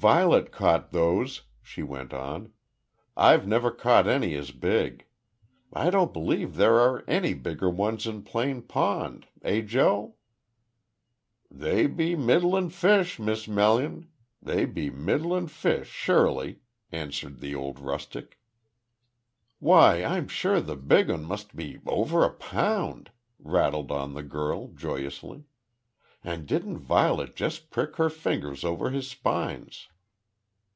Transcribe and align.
"Violet 0.00 0.52
caught 0.52 0.92
those," 0.92 1.42
she 1.60 1.82
went 1.82 2.14
on. 2.14 2.52
"I've 3.16 3.48
never 3.48 3.72
caught 3.72 4.06
any 4.06 4.32
as 4.36 4.52
big. 4.52 5.06
I 5.72 5.90
don't 5.90 6.12
believe 6.12 6.54
there 6.54 6.78
are 6.78 7.02
any 7.08 7.34
bigger 7.34 7.68
ones 7.68 8.06
in 8.06 8.22
Plane 8.22 8.62
Pond; 8.62 9.26
eh, 9.42 9.60
Joe." 9.62 10.14
"They 11.50 11.88
be 11.88 12.14
middlin' 12.14 12.70
fish, 12.70 13.18
Miss 13.18 13.48
Melun 13.48 14.06
they 14.40 14.66
be 14.66 14.88
middlin' 14.88 15.48
fish, 15.48 15.88
sure 15.90 16.30
ly," 16.30 16.56
answered 16.92 17.40
the 17.40 17.56
old 17.56 17.80
rustic. 17.80 18.38
"Why, 19.58 20.04
I'm 20.04 20.28
sure 20.28 20.60
the 20.60 20.76
big 20.76 21.10
'un 21.10 21.24
must 21.24 21.56
be 21.56 21.80
over 21.86 22.22
a 22.24 22.30
pound," 22.34 23.10
rattled 23.40 23.90
on 23.90 24.14
the 24.14 24.22
girl 24.22 24.68
joyously. 24.68 25.42
"And 26.24 26.46
didn't 26.46 26.78
Violet 26.78 27.36
just 27.36 27.70
prick 27.70 27.94
her 27.94 28.10
fingers 28.10 28.64
over 28.64 28.90
his 28.90 29.06
spines." 29.08 29.88